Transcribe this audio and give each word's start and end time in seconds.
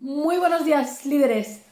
Muy 0.00 0.38
buenos 0.38 0.64
días, 0.64 1.04
líderes. 1.06 1.62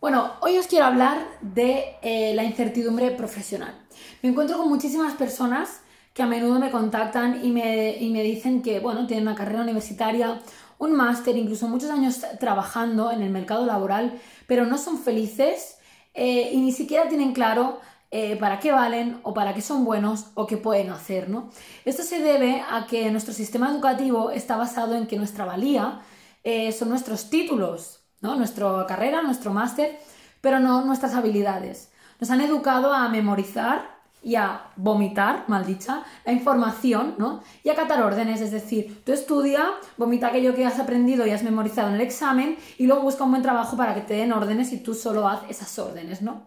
Bueno, 0.00 0.32
hoy 0.40 0.56
os 0.56 0.66
quiero 0.66 0.86
hablar 0.86 1.18
de 1.42 1.96
eh, 2.00 2.32
la 2.34 2.42
incertidumbre 2.42 3.10
profesional. 3.10 3.74
Me 4.22 4.30
encuentro 4.30 4.56
con 4.56 4.70
muchísimas 4.70 5.12
personas 5.16 5.82
que 6.14 6.22
a 6.22 6.26
menudo 6.26 6.58
me 6.58 6.70
contactan 6.70 7.44
y 7.44 7.50
me, 7.50 7.98
me 8.00 8.22
dicen 8.22 8.62
que, 8.62 8.80
bueno, 8.80 9.06
tienen 9.06 9.28
una 9.28 9.36
carrera 9.36 9.60
universitaria, 9.60 10.40
un 10.78 10.92
máster, 10.94 11.36
incluso 11.36 11.68
muchos 11.68 11.90
años 11.90 12.22
trabajando 12.40 13.12
en 13.12 13.20
el 13.20 13.28
mercado 13.28 13.66
laboral, 13.66 14.18
pero 14.46 14.64
no 14.64 14.78
son 14.78 14.96
felices 14.96 15.76
eh, 16.14 16.52
y 16.54 16.62
ni 16.62 16.72
siquiera 16.72 17.06
tienen 17.10 17.34
claro 17.34 17.80
eh, 18.10 18.36
para 18.36 18.60
qué 18.60 18.72
valen 18.72 19.20
o 19.24 19.34
para 19.34 19.52
qué 19.52 19.60
son 19.60 19.84
buenos 19.84 20.28
o 20.32 20.46
qué 20.46 20.56
pueden 20.56 20.88
hacer. 20.88 21.28
¿no? 21.28 21.50
Esto 21.84 22.02
se 22.02 22.20
debe 22.20 22.64
a 22.66 22.86
que 22.86 23.10
nuestro 23.10 23.34
sistema 23.34 23.70
educativo 23.70 24.30
está 24.30 24.56
basado 24.56 24.96
en 24.96 25.06
que 25.06 25.18
nuestra 25.18 25.44
valía 25.44 26.00
eh, 26.44 26.72
son 26.72 26.90
nuestros 26.90 27.30
títulos, 27.30 28.00
¿no? 28.20 28.36
nuestra 28.36 28.86
carrera, 28.86 29.22
nuestro 29.22 29.52
máster, 29.52 29.98
pero 30.40 30.60
no 30.60 30.84
nuestras 30.84 31.14
habilidades. 31.14 31.90
Nos 32.20 32.30
han 32.30 32.42
educado 32.42 32.92
a 32.92 33.08
memorizar 33.08 33.94
y 34.22 34.36
a 34.36 34.68
vomitar, 34.76 35.44
maldicha, 35.48 36.02
la 36.24 36.32
información, 36.32 37.14
¿no? 37.18 37.42
Y 37.62 37.68
a 37.68 37.74
catar 37.74 38.02
órdenes, 38.02 38.40
es 38.40 38.52
decir, 38.52 39.02
tú 39.04 39.12
estudia, 39.12 39.70
vomita 39.98 40.28
aquello 40.28 40.54
que 40.54 40.64
has 40.64 40.78
aprendido 40.78 41.26
y 41.26 41.30
has 41.30 41.42
memorizado 41.42 41.88
en 41.88 41.96
el 41.96 42.00
examen 42.00 42.56
y 42.78 42.86
luego 42.86 43.02
busca 43.02 43.24
un 43.24 43.32
buen 43.32 43.42
trabajo 43.42 43.76
para 43.76 43.94
que 43.94 44.00
te 44.00 44.14
den 44.14 44.32
órdenes 44.32 44.72
y 44.72 44.78
tú 44.78 44.94
solo 44.94 45.28
haz 45.28 45.42
esas 45.50 45.78
órdenes, 45.78 46.22
¿no? 46.22 46.46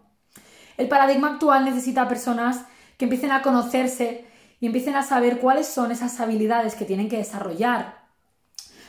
El 0.76 0.88
paradigma 0.88 1.34
actual 1.34 1.64
necesita 1.64 2.08
personas 2.08 2.64
que 2.96 3.04
empiecen 3.04 3.30
a 3.30 3.42
conocerse 3.42 4.26
y 4.60 4.66
empiecen 4.66 4.96
a 4.96 5.04
saber 5.04 5.38
cuáles 5.38 5.68
son 5.68 5.92
esas 5.92 6.18
habilidades 6.18 6.74
que 6.74 6.84
tienen 6.84 7.08
que 7.08 7.18
desarrollar 7.18 7.97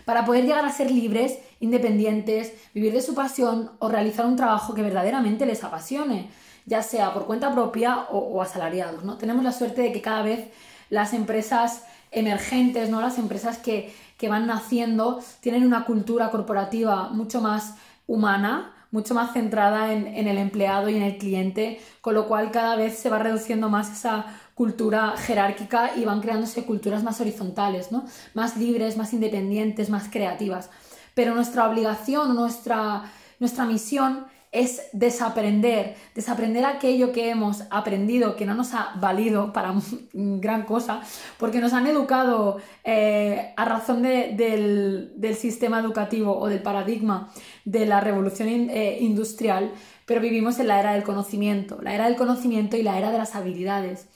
para 0.10 0.26
poder 0.26 0.44
llegar 0.44 0.66
a 0.66 0.72
ser 0.72 0.90
libres, 0.90 1.38
independientes, 1.60 2.52
vivir 2.74 2.94
de 2.94 3.02
su 3.04 3.14
pasión 3.14 3.70
o 3.78 3.90
realizar 3.90 4.26
un 4.26 4.36
trabajo 4.36 4.74
que 4.74 4.82
verdaderamente 4.82 5.46
les 5.46 5.64
apasione, 5.64 6.32
ya 6.66 6.82
sea 6.82 7.14
por 7.14 7.28
cuenta 7.28 7.54
propia 7.54 8.08
o, 8.10 8.42
asalariados. 8.42 9.04
¿no? 9.04 9.20
Tenemos 9.20 9.44
la 9.44 9.52
suerte 9.52 9.84
de 9.84 9.92
que 9.92 10.02
cada 10.02 10.24
vez 10.24 10.48
las 10.90 11.14
empresas 11.14 11.84
emergentes, 12.10 12.90
¿no? 12.90 13.02
las 13.02 13.20
empresas 13.20 13.60
que, 13.60 13.94
van 14.28 14.48
naciendo, 14.48 15.22
tienen 15.42 15.64
una 15.64 15.86
cultura 15.86 16.32
corporativa 16.32 17.10
mucho 17.10 17.40
más 17.40 17.76
humana, 18.08 18.79
mucho 18.92 19.14
más 19.14 19.34
centrada 19.34 19.94
en, 19.94 20.08
el 20.28 20.38
empleado 20.38 20.90
y 20.90 20.96
en 20.96 21.04
el 21.04 21.18
cliente, 21.18 21.80
con 22.02 22.16
lo 22.16 22.28
cual 22.28 22.52
cada 22.52 22.76
vez 22.76 22.98
se 22.98 23.10
va 23.10 23.20
reduciendo 23.20 23.70
más 23.70 23.92
esa 23.92 24.26
cultura 24.56 25.16
jerárquica 25.18 25.92
y 25.96 26.06
van 26.06 26.22
creándose 26.22 26.66
culturas 26.66 27.04
más 27.04 27.22
horizontales, 27.22 27.92
¿no? 27.92 28.06
más 28.34 28.58
libres, 28.58 28.98
más 28.98 29.14
independientes, 29.14 29.90
más 29.90 30.10
creativas. 30.10 30.70
Pero 31.14 31.36
nuestra 31.36 31.70
obligación, 31.70 32.36
nuestra, 32.36 33.04
nuestra 33.40 33.66
misión 33.66 34.26
es 34.52 34.82
desaprender, 34.94 35.96
desaprender 36.16 36.66
aquello 36.66 37.12
que 37.12 37.30
hemos 37.30 37.64
aprendido 37.70 38.36
que 38.36 38.48
no 38.48 38.56
nos 38.56 38.74
ha 38.74 38.94
valido 38.96 39.54
para 39.54 39.76
gran 40.14 40.64
cosa, 40.64 41.02
porque 41.38 41.60
nos 41.60 41.74
han 41.74 41.86
educado 41.86 42.58
eh, 42.84 43.54
a 43.56 43.66
razón 43.66 44.02
del, 44.02 45.36
sistema 45.40 45.80
educativo 45.80 46.38
o 46.38 46.48
del 46.48 46.62
paradigma 46.62 47.32
de 47.64 47.86
la 47.86 48.02
revolución 48.02 48.50
eh, 48.50 48.98
industrial, 49.02 49.72
pero 50.06 50.22
vivimos 50.22 50.58
en 50.60 50.68
la 50.68 50.80
era 50.80 50.94
del 50.94 51.04
conocimiento, 51.04 51.80
la 51.82 51.94
era 51.94 52.06
del 52.06 52.16
conocimiento 52.16 52.76
y 52.76 52.82
la 52.82 52.98
era 52.98 53.12
de 53.12 53.20
las 53.20 53.36
habilidades. 53.36 54.08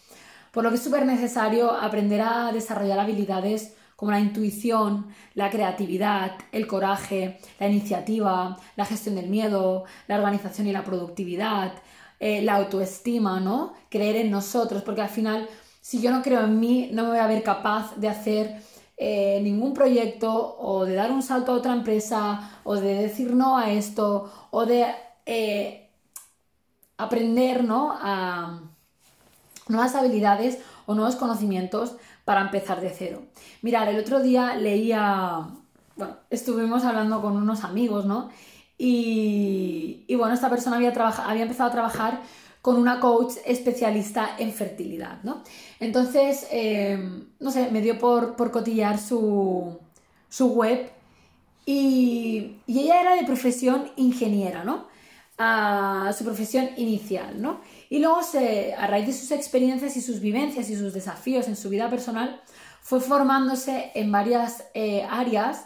Por 0.51 0.63
lo 0.63 0.69
que 0.69 0.75
es 0.75 0.83
súper 0.83 1.05
necesario 1.05 1.71
aprender 1.71 2.21
a 2.21 2.51
desarrollar 2.51 2.99
habilidades 2.99 3.75
como 3.95 4.11
la 4.11 4.19
intuición, 4.19 5.07
la 5.33 5.49
creatividad, 5.49 6.33
el 6.51 6.67
coraje, 6.67 7.39
la 7.59 7.67
iniciativa, 7.67 8.57
la 8.75 8.85
gestión 8.85 9.15
del 9.15 9.29
miedo, 9.29 9.85
la 10.07 10.15
organización 10.15 10.67
y 10.67 10.71
la 10.71 10.83
productividad, 10.83 11.73
eh, 12.19 12.41
la 12.41 12.55
autoestima, 12.55 13.39
¿no? 13.39 13.73
Creer 13.89 14.15
en 14.17 14.31
nosotros, 14.31 14.81
porque 14.83 15.01
al 15.01 15.09
final, 15.09 15.47
si 15.81 16.01
yo 16.01 16.11
no 16.11 16.21
creo 16.21 16.43
en 16.45 16.59
mí, 16.59 16.89
no 16.93 17.03
me 17.03 17.09
voy 17.09 17.19
a 17.19 17.27
ver 17.27 17.43
capaz 17.43 17.95
de 17.97 18.09
hacer 18.09 18.61
eh, 18.97 19.39
ningún 19.41 19.73
proyecto 19.73 20.55
o 20.59 20.85
de 20.85 20.95
dar 20.95 21.11
un 21.11 21.23
salto 21.23 21.51
a 21.51 21.55
otra 21.55 21.73
empresa 21.73 22.51
o 22.63 22.75
de 22.75 22.93
decir 22.93 23.35
no 23.35 23.57
a 23.57 23.71
esto 23.71 24.31
o 24.51 24.65
de 24.65 24.85
eh, 25.25 25.89
aprender, 26.97 27.63
¿no? 27.63 27.97
A 27.99 28.61
nuevas 29.67 29.95
habilidades 29.95 30.59
o 30.85 30.95
nuevos 30.95 31.15
conocimientos 31.15 31.95
para 32.25 32.41
empezar 32.41 32.81
de 32.81 32.89
cero. 32.89 33.23
Mirar, 33.61 33.87
el 33.89 33.99
otro 33.99 34.21
día 34.21 34.55
leía, 34.55 35.47
bueno, 35.95 36.17
estuvimos 36.29 36.83
hablando 36.83 37.21
con 37.21 37.35
unos 37.35 37.63
amigos, 37.63 38.05
¿no? 38.05 38.29
Y, 38.77 40.05
bueno, 40.17 40.33
esta 40.33 40.49
persona 40.49 40.77
había, 40.77 40.91
había 40.91 41.43
empezado 41.43 41.69
a 41.69 41.73
trabajar 41.73 42.21
con 42.61 42.77
una 42.77 42.99
coach 42.99 43.33
especialista 43.45 44.35
en 44.37 44.53
fertilidad, 44.53 45.21
¿no? 45.23 45.43
Entonces, 45.79 46.47
eh, 46.51 46.97
no 47.39 47.51
sé, 47.51 47.69
me 47.71 47.81
dio 47.81 47.99
por, 47.99 48.35
por 48.35 48.51
cotillar 48.51 48.97
su, 48.99 49.79
su 50.29 50.47
web 50.53 50.89
y, 51.65 52.57
y, 52.65 52.79
ella 52.79 53.01
era 53.01 53.15
de 53.15 53.23
profesión 53.23 53.91
ingeniera, 53.97 54.63
¿no? 54.63 54.85
A 55.37 56.13
su 56.17 56.23
profesión 56.23 56.69
inicial, 56.77 57.41
¿no? 57.41 57.61
Y 57.89 57.99
luego, 57.99 58.19
a 58.77 58.87
raíz 58.87 59.07
de 59.07 59.13
sus 59.13 59.31
experiencias 59.31 59.97
y 59.97 60.01
sus 60.01 60.19
vivencias 60.19 60.69
y 60.69 60.75
sus 60.75 60.93
desafíos 60.93 61.47
en 61.47 61.55
su 61.55 61.69
vida 61.69 61.89
personal, 61.89 62.41
fue 62.81 62.99
formándose 62.99 63.91
en 63.95 64.11
varias 64.11 64.65
eh, 64.73 65.07
áreas 65.09 65.65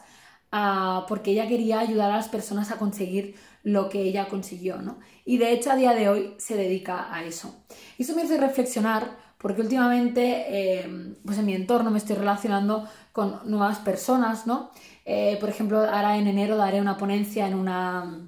ah, 0.52 1.06
porque 1.10 1.32
ella 1.32 1.48
quería 1.48 1.80
ayudar 1.80 2.12
a 2.12 2.18
las 2.18 2.30
personas 2.30 2.72
a 2.72 2.78
conseguir 2.78 3.36
lo 3.64 3.90
que 3.90 4.02
ella 4.02 4.30
consiguió, 4.30 4.82
¿no? 4.82 5.00
Y 5.26 5.38
de 5.38 5.52
hecho, 5.52 5.72
a 5.72 5.76
día 5.76 5.94
de 5.94 6.08
hoy 6.10 6.36
se 6.38 6.56
dedica 6.56 7.14
a 7.14 7.24
eso. 7.24 7.54
Y 7.98 8.04
eso 8.04 8.16
me 8.16 8.22
hace 8.22 8.38
reflexionar 8.38 9.18
porque 9.38 9.62
últimamente, 9.62 10.46
eh, 10.48 11.16
pues 11.26 11.38
en 11.38 11.46
mi 11.46 11.54
entorno 11.54 11.92
me 11.92 11.98
estoy 11.98 12.16
relacionando 12.16 12.88
con 13.12 13.42
nuevas 13.46 13.80
personas, 13.80 14.48
¿no? 14.48 14.72
Eh, 15.06 15.38
por 15.40 15.50
ejemplo, 15.50 15.80
ahora 15.80 16.18
en 16.18 16.28
enero 16.28 16.56
daré 16.56 16.82
una 16.82 16.98
ponencia 16.98 17.48
en 17.48 17.56
una 17.56 18.28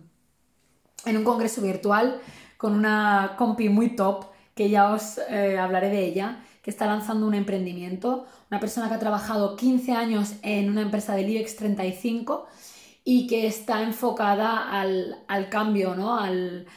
en 1.06 1.18
un 1.18 1.24
congreso 1.24 1.62
virtual 1.62 2.22
con 2.58 2.74
una 2.74 3.36
compi 3.38 3.70
muy 3.70 3.96
top, 3.96 4.26
que 4.54 4.70
ya 4.70 4.92
os 4.92 5.18
eh, 5.30 5.58
hablaré 5.58 5.90
de 5.90 6.06
ella, 6.06 6.44
que 6.62 6.70
está 6.70 6.86
lanzando 6.86 7.26
un 7.26 7.34
emprendimiento, 7.34 8.26
una 8.52 8.60
persona 8.60 8.90
que 8.90 8.96
ha 8.96 9.00
trabajado 9.00 9.56
15 9.56 9.94
años 9.94 10.34
en 10.42 10.70
una 10.70 10.82
empresa 10.82 11.16
del 11.16 11.30
IBEX 11.30 11.56
35 11.56 12.48
y 13.06 13.28
que 13.28 13.48
está 13.48 13.82
enfocada 13.82 14.70
al, 14.70 15.48
cambio, 15.50 15.96
¿no? 15.96 16.20
Al, 16.20 16.68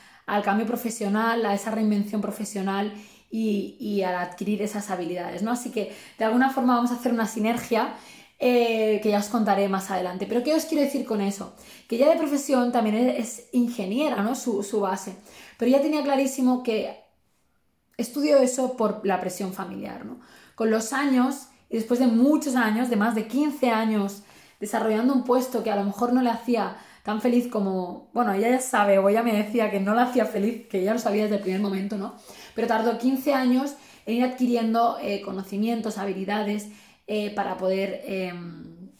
cambio 0.44 0.66
profesional, 0.66 1.44
a 1.44 1.55
esa 1.55 1.72
reinvención 1.72 2.21
profesional 2.21 2.94
y, 3.28 3.77
y, 3.81 4.03
al 4.03 4.15
adquirir 4.15 4.62
esas 4.62 4.88
habilidades, 4.91 5.43
¿no? 5.43 5.50
Así 5.50 5.72
que 5.72 5.93
de 6.19 6.25
alguna 6.25 6.50
forma 6.50 6.77
vamos 6.77 6.93
a 6.93 6.94
hacer 6.94 7.12
una 7.12 7.27
sinergia 7.27 7.94
eh, 8.45 8.99
que 9.01 9.11
ya 9.11 9.21
os 9.21 9.29
contaré 9.29 9.69
más 9.69 9.89
adelante. 9.93 10.27
Pero 10.27 10.43
¿qué 10.43 10.53
os 10.53 10.65
quiero 10.65 10.83
decir 10.83 11.07
con 11.07 11.21
eso? 11.21 11.55
Que 11.87 11.95
ella 11.95 12.11
de 12.11 12.17
profesión 12.17 12.73
también 12.73 12.97
es, 12.97 13.45
ingeniera, 13.53 14.21
¿no? 14.21 14.35
Su, 14.35 14.81
base. 14.81 15.15
Pero 15.57 15.69
ella 15.69 15.81
tenía 15.81 16.03
clarísimo 16.03 16.65
que 16.65 17.05
estudió 17.97 18.39
eso 18.39 18.77
por 18.77 19.07
la 19.07 19.21
presión 19.21 19.53
familiar, 19.53 20.05
¿no? 20.05 20.19
Con 20.57 20.73
los 20.73 20.93
años, 20.93 21.51
y 21.71 21.77
después 21.77 22.01
de 22.01 22.09
muchos 22.09 22.57
años, 22.57 22.91
de 22.91 22.97
más 22.97 23.15
de 23.15 23.29
15 23.29 23.71
años, 23.71 24.25
desarrollando 24.59 25.15
un 25.15 25.23
puesto 25.23 25.63
que 25.63 25.71
a 25.71 25.77
lo 25.77 25.85
mejor 25.85 26.13
no 26.13 26.21
le 26.21 26.31
hacía 26.31 26.79
tan 27.05 27.21
feliz 27.21 27.47
como, 27.47 28.11
bueno, 28.13 28.33
ella 28.33 28.51
ya 28.51 28.61
sabe, 28.61 28.99
o 28.99 29.09
ella 29.09 29.23
me 29.23 29.37
decía 29.37 29.71
que 29.71 29.79
no 29.79 29.95
la 29.95 30.03
hacía 30.03 30.27
feliz, 30.27 30.67
que 30.67 30.83
ya 30.83 30.93
lo 30.93 30.99
sabía 30.99 31.23
desde 31.23 31.37
el 31.37 31.43
primer 31.43 31.61
momento, 31.61 31.97
¿no? 31.97 32.15
Pero 32.57 32.67
tardó 32.67 32.99
15 32.99 33.35
años 33.35 33.77
en 34.05 34.17
ir 34.17 34.25
adquiriendo 34.25 34.99
eh, 35.01 35.23
conocimientos, 35.23 35.97
habilidades 35.97 36.71
eh, 37.07 37.35
para 37.35 37.57
poder, 37.57 38.03
em, 38.05 38.91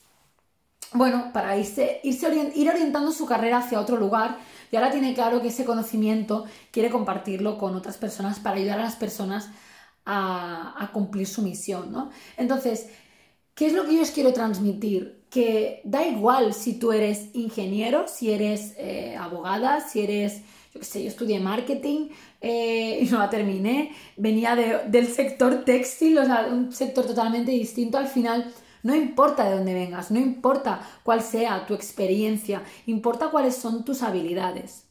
bueno, 0.93 1.31
para 1.33 1.57
irse, 1.57 2.01
irse 2.03 2.53
ir 2.55 2.69
orientando 2.69 3.13
su 3.13 3.27
carrera 3.27 3.59
hacia 3.59 3.81
otro 3.81 3.97
lugar 3.97 4.39
y 4.71 4.77
ahora 4.77 4.91
tiene 4.91 5.15
claro 5.15 5.43
que 5.43 5.49
ese 5.49 5.65
conocimiento 5.65 6.47
quiere 6.71 6.91
compartirlo 6.91 7.59
con 7.59 7.77
otras 7.77 7.99
personas 7.99 8.41
para 8.41 8.57
ayudar 8.57 8.81
a 8.81 8.85
las 8.85 8.97
personas 8.97 9.51
a, 10.05 10.91
cumplir 10.93 11.27
su 11.27 11.43
misión, 11.43 11.93
¿no? 11.93 12.11
Entonces, 12.37 12.89
¿qué 13.55 13.67
es 13.67 13.73
lo 13.73 13.85
que 13.85 13.97
yo 13.97 14.03
os 14.03 14.11
quiero 14.11 14.33
transmitir? 14.33 15.25
Que 15.31 15.81
da 15.85 16.07
igual 16.07 16.55
si 16.55 16.79
tú 16.79 16.93
eres 16.93 17.29
ingeniero, 17.35 18.07
si 18.09 18.33
eres 18.33 18.75
eh, 18.79 19.17
abogada, 19.17 19.81
si 19.81 20.01
eres 20.01 20.43
yo 20.73 20.81
qué 20.81 20.87
sé, 20.87 21.03
yo 21.03 21.09
estudié 21.09 21.39
marketing 21.39 22.09
eh, 22.41 23.01
y 23.03 23.07
no 23.11 23.19
la 23.19 23.31
terminé, 23.31 23.93
venía 24.17 24.57
del 24.57 25.07
sector 25.09 25.65
textil, 25.65 26.19
o 26.19 26.25
sea, 26.25 26.49
un 26.51 26.73
sector 26.73 27.07
totalmente 27.07 27.51
distinto, 27.51 27.99
al 27.99 28.09
final 28.09 28.53
no 28.83 28.95
importa 28.95 29.45
de 29.45 29.57
dónde 29.57 29.75
vengas, 29.75 30.11
no 30.11 30.19
importa 30.19 30.81
cuál 31.03 31.23
sea 31.23 31.67
tu 31.67 31.75
experiencia, 31.75 32.63
importa 32.87 33.31
cuáles 33.31 33.55
son 33.55 33.85
tus 33.85 34.03
habilidades. 34.03 34.85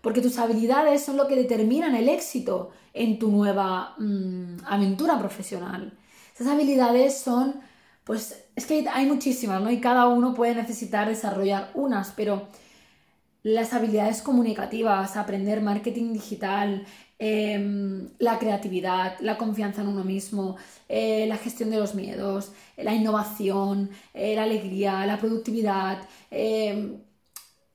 Porque 0.00 0.20
tus 0.20 0.38
habilidades 0.38 1.04
son 1.04 1.16
lo 1.16 1.28
que 1.28 1.36
determinan 1.36 1.94
el 1.94 2.08
éxito 2.08 2.70
en 2.94 3.18
tu 3.18 3.30
nueva 3.30 3.94
mm, 3.98 4.64
aventura 4.64 5.18
profesional. 5.18 5.96
Esas 6.34 6.48
habilidades 6.48 7.18
son, 7.18 7.60
pues 8.04 8.44
es 8.56 8.66
que 8.66 8.88
hay 8.88 9.06
muchísimas, 9.06 9.62
¿no? 9.62 9.70
Y 9.70 9.80
cada 9.80 10.08
uno 10.08 10.34
puede 10.34 10.54
necesitar 10.54 11.08
desarrollar 11.08 11.70
unas, 11.74 12.12
pero 12.16 12.48
las 13.42 13.72
habilidades 13.72 14.22
comunicativas, 14.22 15.16
aprender 15.16 15.60
marketing 15.60 16.12
digital, 16.12 16.86
em, 17.18 18.08
la 18.18 18.38
creatividad, 18.38 19.18
la 19.20 19.38
confianza 19.38 19.82
en 19.82 19.88
uno 19.88 20.04
mismo, 20.04 20.56
eh, 20.88 21.26
la 21.26 21.36
gestión 21.36 21.70
de 21.70 21.78
los 21.78 21.94
miedos, 21.94 22.52
la 22.76 22.94
innovación, 22.94 23.90
eh, 24.14 24.34
la 24.36 24.44
alegría, 24.44 25.06
la 25.06 25.18
productividad. 25.18 25.98
Em, 26.30 27.02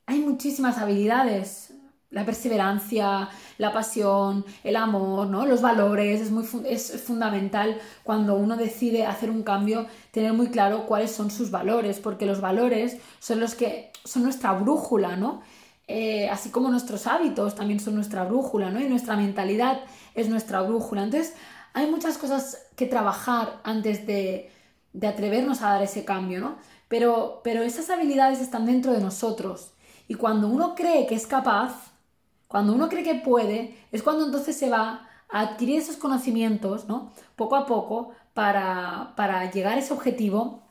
hay 0.05 0.19
muchísimas 0.21 0.77
habilidades. 0.77 1.73
La 2.09 2.25
perseverancia, 2.25 3.29
la 3.57 3.73
pasión, 3.73 4.45
el 4.63 4.77
amor, 4.77 5.27
¿no? 5.27 5.45
los 5.45 5.61
valores, 5.61 6.21
es, 6.21 6.31
muy 6.31 6.45
es 6.65 7.01
fundamental 7.01 7.77
cuando 8.03 8.35
uno 8.35 8.55
decide 8.55 9.05
hacer 9.05 9.29
un 9.29 9.43
cambio 9.43 9.87
tener 10.11 10.31
muy 10.31 10.47
claro 10.47 10.85
cuáles 10.85 11.11
son 11.11 11.29
sus 11.31 11.51
valores, 11.51 11.99
porque 11.99 12.25
los 12.25 12.39
valores 12.39 12.97
son 13.19 13.39
los 13.41 13.55
que 13.55 13.91
son 14.05 14.23
nuestra 14.23 14.53
brújula, 14.53 15.17
¿no? 15.17 15.41
Eh, 15.87 16.29
así 16.29 16.49
como 16.49 16.69
nuestros 16.69 17.07
hábitos 17.07 17.55
también 17.55 17.79
son 17.79 17.95
nuestra 17.95 18.25
brújula, 18.25 18.69
¿no? 18.71 18.81
Y 18.81 18.89
nuestra 18.89 19.15
mentalidad 19.15 19.81
es 20.15 20.27
nuestra 20.27 20.61
brújula. 20.61 21.03
Entonces, 21.03 21.33
hay 21.73 21.89
muchas 21.89 22.17
cosas 22.17 22.65
que 22.75 22.87
trabajar 22.87 23.61
antes 23.63 24.05
de, 24.05 24.51
atrevernos 25.01 25.61
a 25.61 25.69
dar 25.69 25.83
ese 25.83 26.03
cambio, 26.03 26.39
¿no? 26.41 26.57
Pero, 26.87 27.41
pero 27.43 27.61
esas 27.63 27.89
habilidades 27.89 28.41
están 28.41 28.65
dentro 28.65 28.91
de 28.91 28.99
nosotros. 28.99 29.73
Y 30.07 30.15
cuando 30.15 30.47
uno 30.47 30.75
cree 30.75 31.05
que 31.07 31.15
es 31.15 31.27
capaz, 31.27 31.91
cuando 32.47 32.73
uno 32.73 32.89
cree 32.89 33.03
que 33.03 33.15
puede, 33.15 33.77
es 33.91 34.03
cuando 34.03 34.25
entonces 34.25 34.57
se 34.57 34.69
va 34.69 35.07
a 35.29 35.41
adquirir 35.41 35.79
esos 35.79 35.97
conocimientos, 35.97 36.87
¿no? 36.87 37.11
Poco 37.35 37.55
a 37.55 37.65
poco, 37.65 38.11
para, 38.33 39.13
para 39.15 39.49
llegar 39.51 39.73
a 39.73 39.79
ese 39.79 39.93
objetivo 39.93 40.63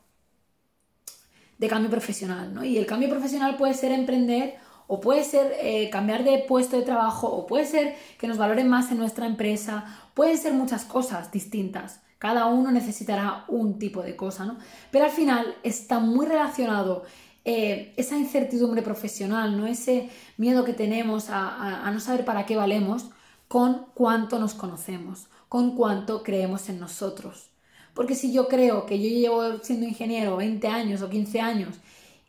de 1.59 1.69
cambio 1.69 1.91
profesional, 1.91 2.55
¿no? 2.55 2.65
Y 2.65 2.79
el 2.79 2.87
cambio 2.87 3.11
profesional 3.11 3.57
puede 3.57 3.75
ser 3.75 3.93
emprender 3.93 4.57
o 4.87 5.01
puede 5.01 5.25
ser 5.25 5.55
eh, 5.61 5.91
cambiar 5.91 6.23
de 6.25 6.39
puesto 6.39 6.77
de 6.77 6.83
trabajo, 6.83 7.29
o 7.29 7.47
puede 7.47 7.67
ser 7.67 7.97
que 8.19 8.29
nos 8.29 8.39
valoren 8.39 8.69
más 8.69 8.91
en 8.93 8.99
nuestra 8.99 9.27
empresa, 9.27 9.85
pueden 10.15 10.39
ser 10.39 10.53
muchas 10.53 10.85
cosas 10.85 11.33
distintas. 11.33 12.03
Cada 12.19 12.47
uno 12.47 12.71
necesitará 12.71 13.45
un 13.49 13.79
tipo 13.79 14.03
de 14.03 14.17
cosa, 14.17 14.45
¿no? 14.45 14.59
Pero 14.91 15.05
al 15.07 15.11
final 15.11 15.57
está 15.63 15.99
muy 15.99 16.27
relacionado 16.27 17.05
eh, 17.49 17.95
esa 17.97 18.19
incertidumbre 18.19 18.83
profesional, 18.83 19.57
¿no? 19.57 19.69
Ese 19.69 20.11
miedo 20.37 20.65
que 20.65 20.73
tenemos 20.73 21.27
a, 21.31 21.89
no 21.93 22.01
saber 22.01 22.25
para 22.25 22.45
qué 22.45 22.57
valemos, 22.57 23.11
con 23.47 23.87
cuánto 23.95 24.41
nos 24.41 24.55
conocemos, 24.55 25.29
con 25.49 25.77
cuánto 25.77 26.25
creemos 26.25 26.69
en 26.69 26.81
nosotros. 26.81 27.51
Porque 27.95 28.17
si 28.17 28.33
yo 28.33 28.49
creo 28.49 28.85
que 28.85 29.01
yo 29.01 29.09
llevo 29.09 29.59
siendo 29.63 29.87
ingeniero 29.87 30.37
20 30.37 30.67
años 30.67 31.03
o 31.03 31.09
15 31.09 31.41
años 31.41 31.77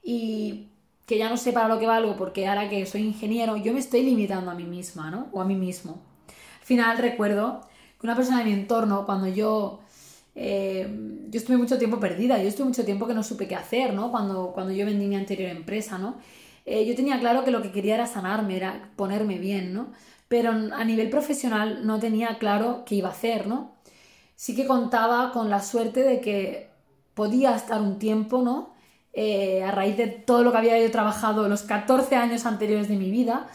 y 0.04 0.68
que 1.08 1.18
ya 1.18 1.30
no 1.30 1.38
sé 1.38 1.52
para 1.52 1.68
lo 1.68 1.80
que 1.80 1.88
valgo 1.88 2.16
porque 2.16 2.48
ahora 2.48 2.70
que 2.70 2.86
soy 2.86 3.02
ingeniero, 3.02 3.58
yo 3.58 3.74
me 3.74 3.80
estoy 3.80 4.04
limitando 4.04 4.52
a 4.52 4.54
mí 4.54 4.66
misma, 4.66 5.10
¿no? 5.10 5.30
O 5.32 5.42
a 5.42 5.46
mí 5.46 5.56
mismo. 5.56 6.00
Al 6.60 6.66
final 6.66 6.98
recuerdo 7.00 7.62
que 8.00 8.06
una 8.06 8.16
persona 8.16 8.38
de 8.38 8.46
mi 8.46 8.54
entorno, 8.54 9.08
cuando 9.08 9.26
yo, 9.28 9.80
eh, 10.40 10.88
yo 11.30 11.40
estuve 11.40 11.58
mucho 11.58 11.80
tiempo 11.80 12.00
perdida, 12.00 12.38
yo 12.38 12.48
estuve 12.48 12.68
mucho 12.68 12.86
tiempo 12.86 13.08
que 13.08 13.16
no 13.16 13.24
supe 13.24 13.48
qué 13.48 13.56
hacer, 13.56 13.96
¿no? 13.96 14.12
Cuando, 14.12 14.52
cuando 14.54 14.72
yo 14.72 14.86
vendí 14.86 15.08
mi 15.08 15.16
anterior 15.16 15.50
empresa, 15.50 15.98
¿no? 15.98 16.18
Eh, 16.64 16.86
yo 16.86 16.96
tenía 16.96 17.20
claro 17.20 17.44
que 17.44 17.50
lo 17.50 17.64
que 17.64 17.72
quería 17.72 17.96
era 17.96 18.06
sanarme, 18.06 18.56
era 18.56 18.92
ponerme 18.96 19.40
bien, 19.40 19.74
¿no? 19.74 19.88
Pero 20.28 20.52
a 20.52 20.84
nivel 20.84 21.10
profesional 21.10 21.88
no 21.88 22.00
tenía 22.00 22.38
claro 22.38 22.84
qué 22.86 22.96
iba 22.96 23.10
a 23.10 23.14
hacer, 23.14 23.48
¿no? 23.48 23.72
Sí 24.36 24.56
que 24.56 24.68
contaba 24.68 25.32
con 25.32 25.50
la 25.50 25.64
suerte 25.64 26.04
de 26.04 26.22
que 26.22 26.70
podía 27.16 27.56
estar 27.56 27.82
un 27.82 27.98
tiempo, 27.98 28.44
¿no? 28.44 28.76
Eh, 29.14 29.64
a 29.64 29.72
raíz 29.72 29.98
de 29.98 30.06
todo 30.06 30.44
lo 30.44 30.52
que 30.52 30.58
había 30.60 30.80
yo 30.80 30.92
trabajado 30.92 31.50
los 31.50 31.64
14 31.64 32.16
años 32.16 32.46
anteriores 32.46 32.88
de 32.88 32.96
mi 32.96 33.10
vida. 33.10 33.48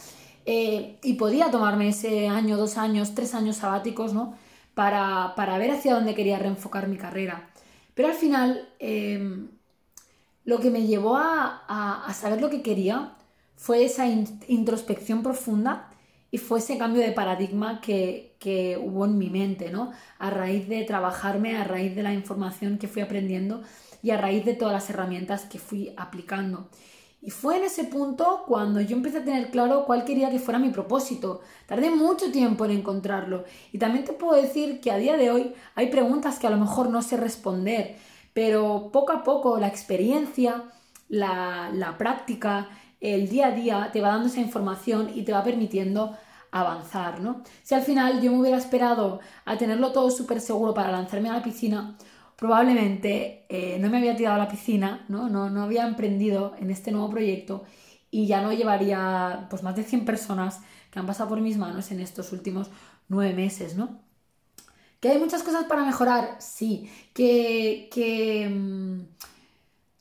Y 0.44 1.12
podía 1.14 1.52
tomarme 1.52 1.90
ese 1.90 2.26
año, 2.26 2.56
dos 2.56 2.76
años, 2.76 3.14
tres 3.14 3.32
años 3.36 3.58
sabáticos, 3.58 4.12
¿no? 4.12 4.34
Para, 4.74 5.34
ver 5.58 5.70
hacia 5.72 5.94
dónde 5.94 6.14
quería 6.14 6.38
reenfocar 6.38 6.88
mi 6.88 6.96
carrera. 6.96 7.50
Pero 7.94 8.08
al 8.08 8.14
final, 8.14 8.68
em, 8.78 9.48
lo 10.44 10.60
que 10.60 10.70
me 10.70 10.86
llevó 10.86 11.16
a, 11.16 12.06
saber 12.14 12.40
lo 12.40 12.50
que 12.50 12.62
quería 12.62 13.16
fue 13.56 13.84
esa 13.84 14.06
introspección 14.06 15.22
profunda 15.22 15.90
y 16.30 16.38
fue 16.38 16.58
ese 16.58 16.78
cambio 16.78 17.02
de 17.02 17.12
paradigma 17.12 17.80
que, 17.80 18.36
que, 18.40 18.78
hubo 18.78 19.04
en 19.04 19.18
mi 19.18 19.28
mente, 19.30 19.70
¿no? 19.70 19.92
A 20.18 20.30
raíz 20.30 20.68
de 20.68 20.82
trabajarme, 20.84 21.56
a 21.56 21.64
raíz 21.64 21.94
de 21.94 22.02
la 22.02 22.14
información 22.14 22.78
que 22.78 22.88
fui 22.88 23.02
aprendiendo 23.02 23.62
y 24.02 24.10
a 24.10 24.16
raíz 24.16 24.44
de 24.44 24.54
todas 24.54 24.72
las 24.72 24.90
herramientas 24.90 25.44
que 25.44 25.58
fui 25.58 25.92
aplicando. 25.96 26.68
Y 27.24 27.30
fue 27.30 27.56
en 27.56 27.62
ese 27.62 27.84
punto 27.84 28.42
cuando 28.48 28.80
yo 28.80 28.96
empecé 28.96 29.18
a 29.18 29.24
tener 29.24 29.52
claro 29.52 29.84
cuál 29.86 30.04
quería 30.04 30.28
que 30.28 30.40
fuera 30.40 30.58
mi 30.58 30.70
propósito. 30.70 31.40
Tardé 31.66 31.88
mucho 31.88 32.32
tiempo 32.32 32.64
en 32.64 32.72
encontrarlo. 32.72 33.44
Y 33.70 33.78
también 33.78 34.04
te 34.04 34.12
puedo 34.12 34.42
decir 34.42 34.80
que 34.80 34.90
a 34.90 34.96
día 34.96 35.16
de 35.16 35.30
hoy 35.30 35.54
hay 35.76 35.86
preguntas 35.86 36.40
que 36.40 36.48
a 36.48 36.50
lo 36.50 36.56
mejor 36.56 36.90
no 36.90 37.00
sé 37.00 37.16
responder, 37.16 37.96
pero 38.34 38.90
poco 38.92 39.12
a 39.12 39.22
poco 39.22 39.56
la 39.60 39.68
experiencia, 39.68 40.64
la, 41.08 41.70
la 41.72 41.96
práctica, 41.96 42.68
el 43.00 43.28
día 43.28 43.48
a 43.48 43.50
día 43.52 43.90
te 43.92 44.00
va 44.00 44.08
dando 44.08 44.26
esa 44.26 44.40
información 44.40 45.08
y 45.14 45.22
te 45.22 45.32
va 45.32 45.44
permitiendo 45.44 46.16
avanzar, 46.50 47.20
¿no? 47.20 47.42
Si 47.62 47.74
al 47.76 47.82
final 47.82 48.20
yo 48.20 48.32
me 48.32 48.40
hubiera 48.40 48.58
esperado 48.58 49.20
a 49.44 49.56
tenerlo 49.56 49.92
todo 49.92 50.10
súper 50.10 50.40
seguro 50.40 50.74
para 50.74 50.90
lanzarme 50.90 51.30
a 51.30 51.34
la 51.34 51.42
piscina, 51.42 51.96
probablemente 52.42 53.46
eh, 53.48 53.78
no 53.78 53.88
me 53.88 53.98
había 53.98 54.16
tirado 54.16 54.34
a 54.34 54.38
la 54.38 54.48
piscina, 54.48 55.06
¿no? 55.08 55.28
¿no? 55.28 55.48
No, 55.48 55.62
había 55.62 55.86
emprendido 55.86 56.56
en 56.58 56.72
este 56.72 56.90
nuevo 56.90 57.08
proyecto 57.08 57.62
y 58.10 58.26
ya 58.26 58.42
no 58.42 58.52
llevaría 58.52 59.46
pues, 59.48 59.62
más 59.62 59.76
de 59.76 59.84
100 59.84 60.04
personas 60.04 60.58
que 60.90 60.98
han 60.98 61.06
pasado 61.06 61.28
por 61.28 61.40
mis 61.40 61.56
manos 61.56 61.92
en 61.92 62.00
estos 62.00 62.32
últimos 62.32 62.68
nueve 63.08 63.32
meses, 63.32 63.76
¿no? 63.76 64.00
¿Que 64.98 65.10
hay 65.10 65.18
muchas 65.20 65.44
cosas 65.44 65.66
para 65.66 65.84
mejorar? 65.84 66.34
Sí. 66.40 66.90
¿Que, 67.14 67.88
que, 67.92 68.48
mm, 68.48 69.02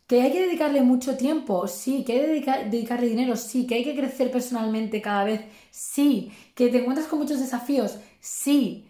que 0.08 0.22
hay 0.24 0.32
que 0.32 0.42
dedicarle 0.42 0.82
mucho 0.82 1.18
tiempo? 1.18 1.68
Sí. 1.68 2.04
¿Que 2.04 2.14
hay 2.14 2.22
que 2.22 2.28
dedicar, 2.28 2.72
dedicarle 2.72 3.08
dinero? 3.08 3.36
Sí. 3.36 3.68
¿Que 3.68 3.76
hay 3.76 3.84
que 3.84 3.96
crecer 3.96 4.32
personalmente 4.32 5.00
cada 5.00 5.26
vez? 5.26 5.42
Sí. 5.70 6.32
¿Que 6.56 6.70
te 6.70 6.80
encuentras 6.80 7.08
con 7.08 7.20
muchos 7.20 7.40
desafíos? 7.40 8.00
Sí. 8.20 8.88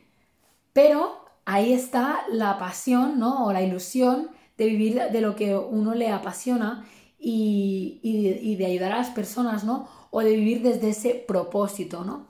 Pero 0.72 1.21
ahí 1.52 1.74
está 1.74 2.24
la 2.32 2.58
pasión, 2.58 3.20
¿no? 3.20 3.46
O 3.46 3.52
la 3.52 3.62
ilusión 3.62 4.30
de 4.58 4.66
vivir 4.68 5.02
de 5.12 5.22
lo 5.22 5.36
que 5.36 5.56
uno 5.56 5.94
le 5.94 6.10
apasiona 6.10 6.86
y, 7.20 8.56
de 8.58 8.66
ayudar 8.66 8.94
a 8.94 8.98
las 8.98 9.10
personas, 9.10 9.66
¿no? 9.66 9.88
O 10.12 10.22
de 10.22 10.36
vivir 10.36 10.62
desde 10.62 10.90
ese 10.90 11.14
propósito, 11.28 12.06
¿no? 12.06 12.28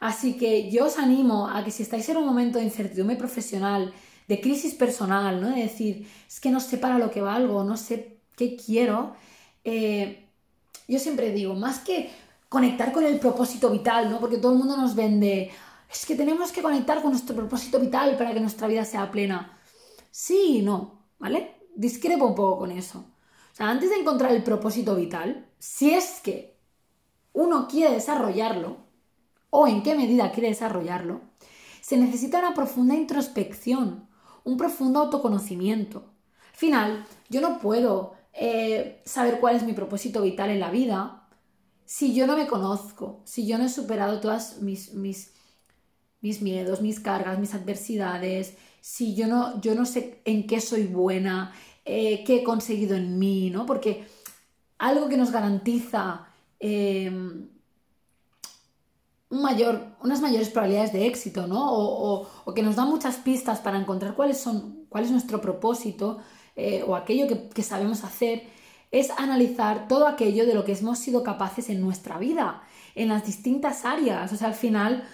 Así 0.00 0.36
que 0.36 0.70
yo 0.72 0.86
os 0.86 0.98
animo 0.98 1.48
a 1.48 1.64
que 1.64 1.70
si 1.70 1.84
estáis 1.84 2.08
en 2.08 2.16
un 2.16 2.26
momento 2.26 2.58
de 2.58 2.64
incertidumbre 2.64 3.16
profesional, 3.16 3.92
de 4.26 4.40
crisis 4.40 4.74
personal, 4.74 5.40
¿no? 5.40 5.50
De 5.50 5.62
decir, 5.62 6.08
es 6.26 6.40
que 6.40 6.50
no 6.50 6.58
sé 6.58 6.76
para 6.78 6.98
lo 6.98 7.10
que 7.12 7.20
valgo, 7.20 7.62
no 7.62 7.76
sé 7.76 8.18
qué 8.36 8.56
quiero, 8.56 9.14
eh, 9.62 10.26
yo 10.88 10.98
siempre 10.98 11.32
digo, 11.32 11.54
más 11.54 11.78
que 11.78 12.10
conectar 12.48 12.92
con 12.92 13.04
el 13.04 13.20
propósito 13.20 13.70
vital, 13.70 14.10
¿no? 14.10 14.18
Porque 14.18 14.38
todo 14.38 14.52
el 14.52 14.58
mundo 14.58 14.76
nos 14.76 14.96
vende, 14.96 15.52
es 15.98 16.06
que 16.06 16.16
tenemos 16.16 16.52
que 16.52 16.62
conectar 16.62 17.00
con 17.00 17.12
nuestro 17.12 17.36
propósito 17.36 17.78
vital 17.78 18.16
para 18.16 18.34
que 18.34 18.40
nuestra 18.40 18.66
vida 18.66 18.84
sea 18.84 19.10
plena. 19.10 19.58
Sí 20.10 20.58
y 20.58 20.62
no, 20.62 21.04
¿vale? 21.18 21.54
Discrepo 21.74 22.26
un 22.26 22.34
poco 22.34 22.58
con 22.58 22.70
eso. 22.72 22.98
O 22.98 23.56
sea, 23.56 23.70
antes 23.70 23.90
de 23.90 23.96
encontrar 23.96 24.32
el 24.32 24.42
propósito 24.42 24.96
vital, 24.96 25.46
si 25.58 25.90
es 25.90 26.20
que 26.20 26.58
uno 27.32 27.68
quiere 27.68 27.94
desarrollarlo, 27.94 28.78
o 29.50 29.68
en 29.68 29.82
qué 29.82 29.94
medida 29.94 30.32
quiere 30.32 30.48
desarrollarlo, 30.48 31.20
se 31.80 31.96
necesita 31.96 32.40
una 32.40 32.54
profunda 32.54 32.94
introspección, 32.94 34.08
un 34.42 34.56
profundo 34.56 35.00
autoconocimiento. 35.00 35.98
Al 36.52 36.56
final, 36.56 37.06
yo 37.28 37.40
no 37.40 37.60
puedo 37.60 38.14
eh, 38.32 39.00
saber 39.04 39.38
cuál 39.38 39.56
es 39.56 39.62
mi 39.62 39.74
propósito 39.74 40.22
vital 40.22 40.50
en 40.50 40.60
la 40.60 40.70
vida 40.70 41.24
si 41.86 42.14
yo 42.14 42.26
no 42.26 42.36
me 42.36 42.46
conozco, 42.46 43.20
si 43.24 43.46
yo 43.46 43.58
no 43.58 43.64
he 43.64 43.68
superado 43.68 44.20
todas 44.20 44.62
mis, 44.62 44.94
mis 44.94 45.33
mis 46.24 46.40
miedos, 46.40 46.80
mis 46.80 47.00
cargas, 47.00 47.38
mis 47.38 47.52
adversidades, 47.52 48.56
si 48.80 49.14
yo 49.14 49.26
no, 49.26 49.60
yo 49.60 49.74
no 49.74 49.84
sé 49.84 50.22
en 50.24 50.46
qué 50.46 50.58
soy 50.58 50.86
buena, 50.86 51.52
eh, 51.84 52.24
qué 52.24 52.36
he 52.36 52.42
conseguido 52.42 52.96
en 52.96 53.18
mí, 53.18 53.50
¿no? 53.50 53.66
Porque 53.66 54.06
algo 54.78 55.06
que 55.10 55.18
nos 55.18 55.30
garantiza 55.30 56.26
em, 56.58 57.46
un 59.28 59.42
mayor, 59.42 59.96
unas 60.02 60.22
mayores 60.22 60.48
probabilidades 60.48 60.94
de 60.94 61.06
éxito, 61.06 61.46
¿no? 61.46 61.60
O, 61.62 62.54
que 62.54 62.62
nos 62.62 62.76
da 62.76 62.86
muchas 62.86 63.16
pistas 63.16 63.60
para 63.60 63.78
encontrar 63.78 64.14
cuáles 64.14 64.38
son, 64.38 64.86
cuál 64.88 65.04
es 65.04 65.10
nuestro 65.10 65.42
propósito 65.42 66.20
eh, 66.56 66.82
o 66.86 66.96
aquello 66.96 67.28
que, 67.28 67.50
que 67.50 67.62
sabemos 67.62 68.02
hacer, 68.02 68.44
es 68.90 69.10
analizar 69.18 69.88
todo 69.88 70.06
aquello 70.08 70.46
de 70.46 70.54
lo 70.54 70.64
que 70.64 70.72
hemos 70.72 70.98
sido 70.98 71.22
capaces 71.22 71.68
en 71.68 71.82
nuestra 71.82 72.16
vida, 72.16 72.62
en 72.94 73.08
las 73.10 73.26
distintas 73.26 73.84
áreas. 73.84 74.32
O 74.32 74.36
sea, 74.36 74.48
al 74.48 74.54
final 74.54 75.04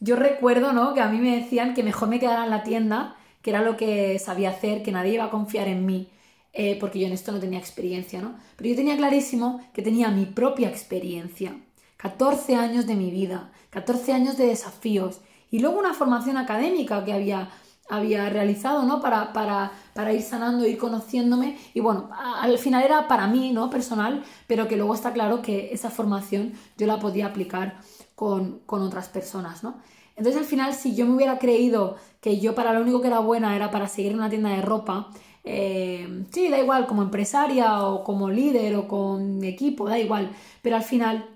yo 0.00 0.16
recuerdo, 0.16 0.72
¿no? 0.72 0.94
Que 0.94 1.00
a 1.00 1.08
mí 1.08 1.18
me 1.18 1.36
decían 1.40 1.74
que 1.74 1.82
mejor 1.82 2.08
me 2.08 2.20
quedara 2.20 2.44
en 2.44 2.50
la 2.50 2.62
tienda, 2.62 3.16
que 3.42 3.50
era 3.50 3.62
lo 3.62 3.76
que 3.76 4.18
sabía 4.18 4.50
hacer, 4.50 4.82
que 4.82 4.92
nadie 4.92 5.14
iba 5.14 5.24
a 5.24 5.30
confiar 5.30 5.68
en 5.68 5.86
mí, 5.86 6.10
eh, 6.52 6.76
porque 6.78 6.98
yo 7.00 7.06
en 7.06 7.12
esto 7.12 7.32
no 7.32 7.40
tenía 7.40 7.58
experiencia, 7.58 8.20
¿no? 8.20 8.34
Pero 8.56 8.70
yo 8.70 8.76
tenía 8.76 8.96
clarísimo 8.96 9.60
que 9.72 9.82
tenía 9.82 10.08
mi 10.10 10.26
propia 10.26 10.68
experiencia. 10.68 11.56
14 11.96 12.54
años 12.54 12.86
de 12.86 12.94
mi 12.94 13.10
vida, 13.10 13.50
14 13.70 14.12
años 14.12 14.36
de 14.38 14.46
desafíos 14.46 15.20
y 15.50 15.58
luego 15.58 15.78
una 15.78 15.94
formación 15.94 16.36
académica 16.36 17.04
que 17.04 17.12
había, 17.12 17.50
había 17.88 18.28
realizado, 18.28 18.84
¿no? 18.84 19.00
Para, 19.00 19.32
para, 19.32 19.72
para 19.94 20.12
ir 20.12 20.22
sanando, 20.22 20.64
ir 20.64 20.78
conociéndome 20.78 21.58
y 21.74 21.80
bueno, 21.80 22.10
al 22.12 22.56
final 22.58 22.84
era 22.84 23.08
para 23.08 23.26
mí, 23.26 23.50
¿no? 23.50 23.68
Personal, 23.68 24.22
pero 24.46 24.68
que 24.68 24.76
luego 24.76 24.94
está 24.94 25.12
claro 25.12 25.42
que 25.42 25.72
esa 25.72 25.90
formación 25.90 26.52
yo 26.76 26.86
la 26.86 27.00
podía 27.00 27.26
aplicar 27.26 27.80
con, 28.18 28.62
otras 28.66 29.08
personas, 29.08 29.62
¿no? 29.62 29.76
Entonces 30.16 30.42
al 30.42 30.48
final 30.48 30.74
si 30.74 30.96
yo 30.96 31.06
me 31.06 31.14
hubiera 31.14 31.38
creído 31.38 31.94
que 32.20 32.40
yo 32.40 32.56
para 32.56 32.72
lo 32.72 32.80
único 32.80 33.00
que 33.00 33.06
era 33.06 33.20
buena 33.20 33.54
era 33.54 33.70
para 33.70 33.86
seguir 33.86 34.10
en 34.10 34.18
una 34.18 34.28
tienda 34.28 34.50
de 34.50 34.60
ropa, 34.60 35.10
eh, 35.44 36.24
sí, 36.32 36.48
da 36.48 36.58
igual, 36.58 36.88
como 36.88 37.02
empresaria 37.02 37.84
o 37.84 38.02
como 38.02 38.28
líder 38.28 38.74
o 38.74 38.88
con 38.88 39.44
equipo, 39.44 39.88
da 39.88 40.00
igual, 40.00 40.32
pero 40.62 40.74
al 40.74 40.82
final 40.82 41.30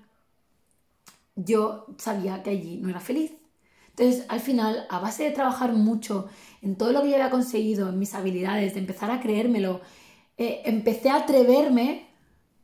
yo 1.37 1.85
sabía 1.97 2.43
que 2.43 2.49
allí 2.49 2.79
no 2.81 2.89
era 2.89 2.99
feliz. 2.99 3.31
Entonces, 3.91 4.25
al 4.27 4.41
final, 4.41 4.85
a 4.89 4.99
base 4.99 5.23
de 5.23 5.31
trabajar 5.31 5.71
mucho 5.71 6.27
en 6.61 6.75
todo 6.75 6.91
lo 6.91 7.01
que 7.01 7.09
yo 7.09 7.15
había 7.15 7.29
conseguido, 7.29 7.89
en 7.89 7.99
mis 7.99 8.13
habilidades, 8.13 8.73
de 8.73 8.81
empezar 8.81 9.09
a 9.09 9.21
creérmelo, 9.21 9.79
eh, 10.37 10.63
empecé 10.65 11.09
a 11.09 11.17
atreverme 11.17 12.07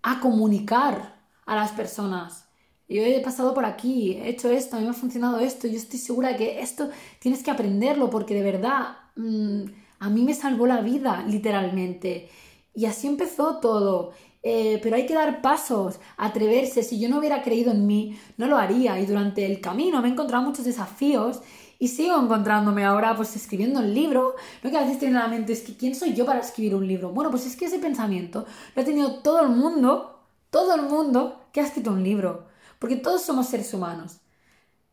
a 0.03 0.19
comunicar 0.19 1.21
a 1.45 1.55
las 1.55 1.71
personas. 1.71 2.48
Yo 2.89 3.03
he 3.03 3.19
pasado 3.21 3.53
por 3.53 3.65
aquí, 3.65 4.13
he 4.13 4.29
hecho 4.29 4.49
esto, 4.49 4.75
a 4.75 4.79
mí 4.79 4.85
me 4.85 4.91
ha 4.91 4.93
funcionado 4.93 5.39
esto, 5.39 5.67
yo 5.67 5.77
estoy 5.77 5.99
segura 5.99 6.29
de 6.29 6.37
que 6.37 6.59
esto 6.59 6.89
tienes 7.19 7.43
que 7.43 7.51
aprenderlo 7.51 8.09
porque 8.09 8.33
de 8.33 8.43
verdad... 8.43 8.97
Mm, 9.15 9.65
a 9.99 10.09
mí 10.09 10.23
me 10.23 10.33
salvó 10.33 10.65
la 10.65 10.81
vida, 10.81 11.23
literalmente. 11.27 12.29
Y 12.73 12.85
así 12.85 13.07
empezó 13.07 13.59
todo. 13.59 14.11
Eh, 14.41 14.79
pero 14.81 14.95
hay 14.95 15.05
que 15.05 15.13
dar 15.13 15.41
pasos, 15.41 15.99
atreverse. 16.17 16.83
Si 16.83 16.99
yo 16.99 17.09
no 17.09 17.19
hubiera 17.19 17.41
creído 17.41 17.71
en 17.71 17.85
mí, 17.85 18.17
no 18.37 18.47
lo 18.47 18.57
haría. 18.57 18.99
Y 18.99 19.05
durante 19.05 19.45
el 19.45 19.59
camino 19.59 20.01
me 20.01 20.07
he 20.07 20.11
encontrado 20.11 20.43
muchos 20.43 20.65
desafíos 20.65 21.41
y 21.77 21.89
sigo 21.89 22.17
encontrándome 22.17 22.85
ahora 22.85 23.15
pues 23.15 23.35
escribiendo 23.35 23.79
un 23.81 23.93
libro. 23.93 24.35
Lo 24.63 24.71
que 24.71 24.77
a 24.77 24.85
veces 24.85 25.03
en 25.03 25.13
la 25.13 25.27
mente 25.27 25.53
es 25.53 25.61
que 25.61 25.75
¿quién 25.75 25.95
soy 25.95 26.13
yo 26.13 26.25
para 26.25 26.39
escribir 26.39 26.75
un 26.75 26.87
libro? 26.87 27.11
Bueno, 27.11 27.29
pues 27.29 27.45
es 27.45 27.57
que 27.57 27.65
ese 27.65 27.79
pensamiento 27.79 28.45
lo 28.75 28.81
ha 28.81 28.85
tenido 28.85 29.15
todo 29.15 29.41
el 29.41 29.49
mundo, 29.49 30.21
todo 30.49 30.75
el 30.75 30.83
mundo 30.83 31.41
que 31.51 31.59
ha 31.59 31.65
escrito 31.65 31.91
un 31.91 32.03
libro. 32.03 32.48
Porque 32.79 32.95
todos 32.95 33.21
somos 33.21 33.47
seres 33.47 33.73
humanos. 33.73 34.21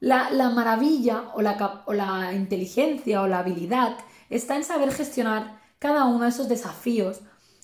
La, 0.00 0.28
maravilla 0.50 1.30
o 1.34 1.42
la, 1.42 1.82
o 1.86 1.92
la 1.94 2.34
inteligencia 2.34 3.22
o 3.22 3.26
la 3.26 3.38
habilidad 3.38 3.96
está 4.28 4.56
en 4.56 4.64
saber 4.64 4.92
gestionar 4.92 5.60
cada 5.78 6.04
uno 6.04 6.24
de 6.24 6.30
esos 6.30 6.48
desafíos, 6.48 7.20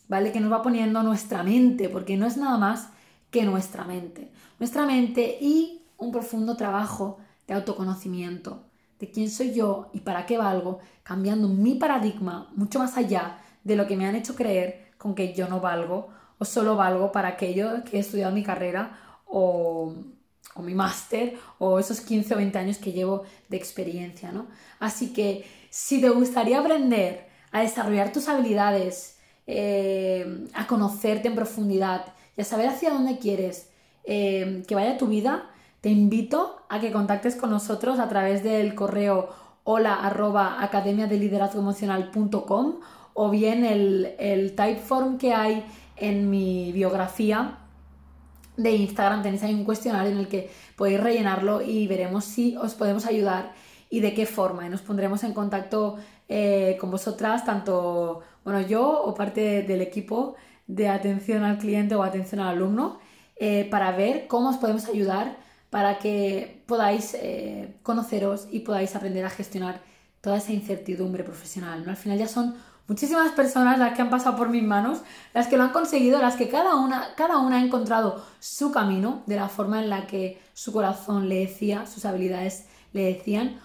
¿vale? 0.08 0.32
Que 0.32 0.40
nos 0.40 0.50
va 0.50 0.62
poniendo 0.62 1.02
nuestra 1.02 1.42
mente, 1.42 1.88
porque 1.88 2.16
no 2.16 2.26
es 2.26 2.36
nada 2.36 2.56
más 2.56 2.88
que 3.30 3.42
nuestra 3.44 3.84
mente. 3.84 4.30
Nuestra 4.58 4.86
mente 4.86 5.38
y 5.40 5.82
un 5.98 6.12
profundo 6.12 6.56
trabajo 6.56 7.18
de 7.46 7.54
autoconocimiento, 7.54 8.64
de 8.98 9.10
quién 9.10 9.30
soy 9.30 9.52
yo 9.52 9.90
y 9.92 10.00
para 10.00 10.26
qué 10.26 10.38
valgo, 10.38 10.78
cambiando 11.02 11.48
mi 11.48 11.74
paradigma 11.74 12.50
mucho 12.54 12.78
más 12.78 12.96
allá 12.96 13.38
de 13.64 13.76
lo 13.76 13.86
que 13.86 13.96
me 13.96 14.06
han 14.06 14.14
hecho 14.14 14.34
creer 14.34 14.92
con 14.98 15.14
que 15.14 15.34
yo 15.34 15.48
no 15.48 15.60
valgo 15.60 16.08
o 16.38 16.44
solo 16.44 16.76
valgo 16.76 17.12
para 17.12 17.28
aquello 17.28 17.84
que 17.84 17.96
he 17.96 18.00
estudiado 18.00 18.32
mi 18.32 18.42
carrera 18.42 18.98
o, 19.32 19.94
mi 20.62 20.74
máster 20.74 21.38
o 21.58 21.78
esos 21.78 22.00
15 22.02 22.34
o 22.34 22.36
20 22.36 22.58
años 22.58 22.78
que 22.78 22.92
llevo 22.92 23.22
de 23.48 23.56
experiencia, 23.56 24.30
¿no? 24.32 24.46
Así 24.78 25.12
que 25.12 25.44
si 25.70 26.00
te 26.00 26.10
gustaría 26.10 26.60
aprender 26.60 27.26
a 27.50 27.62
desarrollar 27.62 28.12
tus 28.12 28.28
habilidades, 28.28 29.16
eh, 29.46 30.46
a 30.52 30.66
conocerte 30.66 31.28
en 31.28 31.34
profundidad 31.34 32.04
y 32.36 32.42
a 32.42 32.44
saber 32.44 32.68
hacia 32.68 32.90
dónde 32.90 33.18
quieres 33.18 33.70
eh, 34.04 34.62
que 34.68 34.74
vaya 34.74 34.98
tu 34.98 35.06
vida, 35.06 35.50
te 35.80 35.88
invito 35.88 36.62
a 36.68 36.80
que 36.80 36.92
contactes 36.92 37.34
con 37.34 37.50
nosotros 37.50 37.98
a 37.98 38.08
través 38.08 38.44
del 38.44 38.74
correo 38.74 39.30
hola 39.64 39.94
arroba 39.94 40.58
de 41.08 41.18
o 43.14 43.30
bien 43.30 43.64
el, 43.64 44.14
el 44.18 44.54
typeform 44.54 45.18
que 45.18 45.32
hay 45.34 45.64
en 45.96 46.30
mi 46.30 46.72
biografía 46.72 47.61
de 48.62 48.70
Instagram 48.72 49.22
tenéis 49.22 49.42
ahí 49.42 49.54
un 49.54 49.64
cuestionario 49.64 50.12
en 50.12 50.18
el 50.18 50.28
que 50.28 50.50
podéis 50.76 51.00
rellenarlo 51.00 51.62
y 51.62 51.86
veremos 51.86 52.24
si 52.24 52.56
os 52.56 52.74
podemos 52.74 53.06
ayudar 53.06 53.52
y 53.90 54.00
de 54.00 54.14
qué 54.14 54.26
forma. 54.26 54.66
Y 54.66 54.70
nos 54.70 54.80
pondremos 54.80 55.22
en 55.24 55.32
contacto 55.32 55.96
eh, 56.28 56.76
con 56.80 56.90
vosotras, 56.90 57.44
tanto 57.44 58.22
bueno, 58.44 58.60
yo 58.60 59.02
o 59.02 59.14
parte 59.14 59.62
del 59.62 59.82
equipo 59.82 60.34
de 60.66 60.88
atención 60.88 61.44
al 61.44 61.58
cliente 61.58 61.94
o 61.94 62.02
atención 62.02 62.40
al 62.40 62.56
alumno, 62.56 62.98
eh, 63.36 63.68
para 63.70 63.92
ver 63.92 64.26
cómo 64.28 64.50
os 64.50 64.56
podemos 64.56 64.88
ayudar 64.88 65.36
para 65.70 65.98
que 65.98 66.62
podáis 66.66 67.14
eh, 67.14 67.76
conoceros 67.82 68.46
y 68.50 68.60
podáis 68.60 68.94
aprender 68.94 69.24
a 69.24 69.30
gestionar 69.30 69.80
toda 70.20 70.36
esa 70.36 70.52
incertidumbre 70.52 71.24
profesional. 71.24 71.84
¿no? 71.84 71.90
Al 71.90 71.96
final 71.96 72.18
ya 72.18 72.28
son 72.28 72.54
muchísimas 72.88 73.32
personas 73.32 73.78
las 73.78 73.94
que 73.94 74.02
han 74.02 74.10
pasado 74.10 74.36
por 74.36 74.48
mis 74.48 74.62
manos, 74.62 75.00
las 75.34 75.46
que 75.46 75.56
lo 75.56 75.64
han 75.64 75.72
conseguido, 75.72 76.20
las 76.20 76.36
que 76.36 76.48
cada 76.48 76.76
una, 76.76 77.14
cada 77.16 77.38
una 77.38 77.56
ha 77.56 77.64
encontrado 77.64 78.24
su 78.40 78.72
camino 78.72 79.22
de 79.26 79.36
la 79.36 79.48
forma 79.48 79.80
en 79.80 79.90
la 79.90 80.06
que 80.06 80.42
su 80.54 80.72
corazón 80.72 81.28
le 81.28 81.40
decía, 81.40 81.86
sus 81.86 82.04
habilidades 82.04 82.66
le 82.92 83.04
decían, 83.04 83.60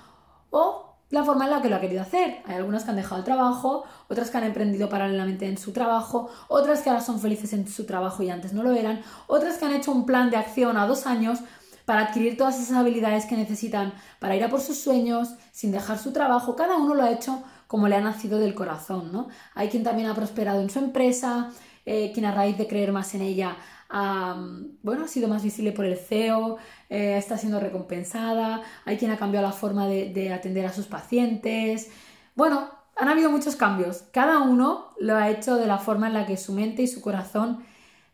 o 0.49 0.87
la 1.09 1.23
forma 1.23 1.45
en 1.45 1.51
la 1.51 1.61
que 1.61 1.69
lo 1.69 1.77
ha 1.77 1.81
querido 1.81 2.01
hacer. 2.01 2.41
Hay 2.45 2.55
algunas 2.55 2.83
que 2.83 2.89
han 2.89 2.95
dejado 2.95 3.19
el 3.19 3.25
trabajo, 3.25 3.85
otras 4.09 4.29
que 4.29 4.37
han 4.37 4.43
emprendido 4.43 4.89
paralelamente 4.89 5.47
en 5.47 5.57
su 5.57 5.71
trabajo, 5.71 6.29
otras 6.47 6.81
que 6.81 6.89
ahora 6.89 7.01
son 7.01 7.19
felices 7.19 7.53
en 7.53 7.67
su 7.67 7.85
trabajo 7.85 8.23
y 8.23 8.29
antes 8.29 8.53
no 8.53 8.63
lo 8.63 8.73
eran, 8.73 9.01
otras 9.27 9.57
que 9.57 9.65
han 9.65 9.73
hecho 9.73 9.91
un 9.91 10.05
plan 10.05 10.29
de 10.29 10.37
acción 10.37 10.77
a 10.77 10.87
dos 10.87 11.05
años 11.05 11.39
para 11.85 12.01
adquirir 12.01 12.35
todas 12.35 12.59
esas 12.59 12.75
habilidades 12.75 13.25
que 13.25 13.37
necesitan 13.37 13.93
para 14.19 14.35
ir 14.35 14.43
a 14.43 14.49
por 14.49 14.59
sus 14.59 14.77
sueños, 14.77 15.29
sin 15.53 15.71
dejar 15.71 15.97
su 15.97 16.11
trabajo. 16.11 16.57
Cada 16.57 16.75
uno 16.75 16.93
lo 16.93 17.03
ha 17.03 17.11
hecho 17.11 17.41
como 17.67 17.87
le 17.87 17.95
ha 17.95 18.01
nacido 18.01 18.39
del 18.39 18.55
corazón, 18.55 19.11
¿no? 19.11 19.27
Hay 19.53 19.69
quien 19.69 19.83
también 19.83 20.07
ha 20.07 20.15
prosperado 20.15 20.61
en 20.61 20.69
su 20.69 20.79
empresa, 20.79 21.51
eh, 21.85 22.11
quien 22.13 22.25
a 22.25 22.33
raíz 22.33 22.57
de 22.57 22.67
creer 22.67 22.91
más 22.91 23.13
en 23.13 23.21
ella 23.21 23.57
ha, 23.89 24.35
bueno, 24.83 25.05
ha 25.05 25.07
sido 25.07 25.27
más 25.27 25.43
visible 25.43 25.71
por 25.71 25.85
el 25.85 25.97
CEO, 25.97 26.57
eh, 26.89 27.17
está 27.17 27.37
siendo 27.37 27.59
recompensada, 27.59 28.61
hay 28.85 28.97
quien 28.97 29.11
ha 29.11 29.17
cambiado 29.17 29.45
la 29.47 29.53
forma 29.53 29.87
de, 29.87 30.33
atender 30.33 30.65
a 30.65 30.73
sus 30.73 30.87
pacientes. 30.87 31.89
Bueno, 32.35 32.69
han 32.95 33.09
habido 33.09 33.29
muchos 33.29 33.55
cambios. 33.55 34.03
Cada 34.11 34.39
uno 34.41 34.89
lo 34.99 35.15
ha 35.15 35.29
hecho 35.29 35.55
de 35.55 35.67
la 35.67 35.77
forma 35.77 36.07
en 36.07 36.13
la 36.13 36.25
que 36.25 36.37
su 36.37 36.53
mente 36.53 36.81
y 36.81 36.87
su 36.87 37.01
corazón 37.01 37.63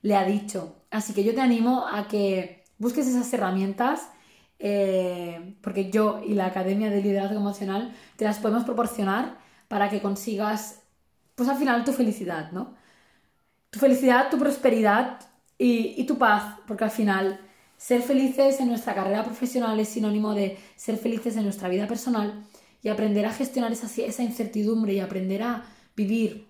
le 0.01 0.15
ha 0.15 0.25
dicho. 0.25 0.75
Así 0.91 1.13
que 1.13 1.23
yo 1.23 1.33
te 1.33 1.41
animo 1.41 1.87
a 1.87 2.07
que 2.07 2.65
busques 2.77 3.07
esas 3.07 3.31
herramientas 3.33 4.09
eh, 4.59 5.57
porque 5.61 5.89
yo 5.89 6.21
y 6.25 6.35
la 6.35 6.45
Academia 6.45 6.89
de 6.89 7.01
Liderazgo 7.01 7.37
Emocional 7.37 7.93
te 8.15 8.25
las 8.25 8.39
podemos 8.39 8.63
proporcionar 8.63 9.37
para 9.73 9.89
que 9.89 10.03
consigas, 10.03 10.83
pues 11.33 11.49
al 11.49 11.57
final, 11.57 11.83
tu 11.83 11.93
felicidad, 11.93 12.51
¿no? 12.51 12.75
Tu 13.71 13.79
felicidad, 13.79 14.29
tu 14.29 14.37
prosperidad 14.37 15.19
y, 15.57 16.03
tu 16.05 16.19
paz, 16.19 16.59
porque 16.67 16.83
al 16.83 16.91
final 16.91 17.41
ser 17.75 18.03
felices 18.03 18.59
en 18.59 18.67
nuestra 18.67 18.93
carrera 18.93 19.23
profesional 19.23 19.79
es 19.79 19.89
sinónimo 19.89 20.35
de 20.35 20.59
ser 20.75 20.97
felices 20.97 21.37
en 21.37 21.45
nuestra 21.45 21.69
vida 21.69 21.87
personal 21.87 22.45
y 22.83 22.89
aprender 22.89 23.25
a 23.25 23.33
gestionar 23.33 23.71
esa, 23.71 23.87
esa 24.03 24.21
incertidumbre 24.21 24.93
y 24.93 24.99
aprender 24.99 25.41
a 25.41 25.65
vivir 25.95 26.47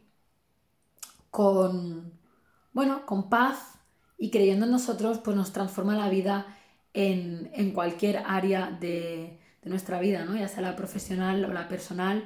con, 1.32 2.12
bueno, 2.74 3.06
con 3.06 3.30
paz 3.30 3.76
y 4.18 4.32
creyendo 4.32 4.66
en 4.66 4.72
nosotros, 4.74 5.20
pues 5.20 5.38
nos 5.38 5.54
transforma 5.54 5.96
la 5.96 6.10
vida 6.10 6.46
en, 6.94 7.72
cualquier 7.72 8.18
área 8.28 8.70
de, 8.70 9.40
nuestra 9.64 10.02
vida, 10.02 10.26
¿no? 10.26 10.36
Ya 10.36 10.50
sea 10.50 10.62
la 10.62 10.76
profesional 10.76 11.46
o 11.46 11.54
la 11.54 11.70
personal 11.70 12.26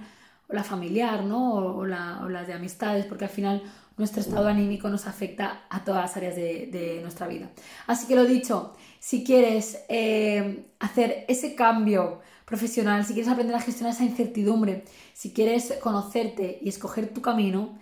o 0.49 0.53
la 0.53 0.63
familiar, 0.63 1.23
¿no? 1.23 1.55
O, 1.55 1.85
la, 1.85 2.25
las 2.29 2.47
de 2.47 2.53
amistades, 2.53 3.05
porque 3.05 3.25
al 3.25 3.31
final 3.31 3.63
nuestro 3.97 4.21
estado 4.21 4.47
anímico 4.47 4.89
nos 4.89 5.07
afecta 5.07 5.63
a 5.69 5.83
todas 5.83 6.03
las 6.03 6.17
áreas 6.17 6.35
de, 6.35 6.99
nuestra 7.01 7.27
vida. 7.27 7.49
Así 7.87 8.07
que 8.07 8.15
lo 8.15 8.25
dicho, 8.25 8.75
si 8.99 9.23
quieres 9.23 9.79
eh, 9.89 10.65
hacer 10.79 11.25
ese 11.27 11.55
cambio 11.55 12.21
profesional, 12.45 13.03
si 13.05 13.13
quieres 13.13 13.31
aprender 13.31 13.55
a 13.55 13.59
gestionar 13.59 13.93
esa 13.93 14.05
incertidumbre, 14.05 14.85
si 15.13 15.33
quieres 15.33 15.73
conocerte 15.81 16.59
y 16.61 16.69
escoger 16.69 17.11
tu 17.13 17.21
camino, 17.21 17.77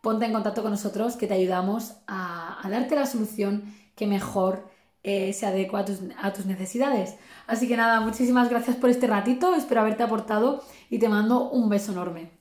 ponte 0.00 0.26
en 0.26 0.32
contacto 0.32 0.62
con 0.62 0.70
nosotros 0.70 1.16
que 1.16 1.26
te 1.26 1.34
ayudamos 1.34 1.94
a, 2.06 2.60
darte 2.68 2.96
la 2.96 3.06
solución 3.06 3.74
que 3.96 4.06
mejor 4.06 4.69
eh, 5.02 5.32
se 5.32 5.46
adecua 5.46 5.80
a 5.80 5.84
tus, 5.84 6.00
a 6.20 6.32
tus 6.32 6.46
necesidades. 6.46 7.16
Así 7.46 7.68
que 7.68 7.76
nada, 7.76 8.00
muchísimas 8.00 8.48
gracias 8.50 8.76
por 8.76 8.90
este 8.90 9.06
ratito, 9.06 9.54
espero 9.54 9.80
haberte 9.80 10.02
aportado 10.02 10.62
y 10.88 10.98
te 10.98 11.08
mando 11.08 11.50
un 11.50 11.68
beso 11.68 11.92
enorme. 11.92 12.39